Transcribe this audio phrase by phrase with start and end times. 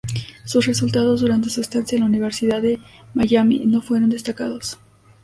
[0.45, 2.79] Sus resultados durante su estancia en la Universidad de
[3.13, 4.79] Miami no fueron destacados.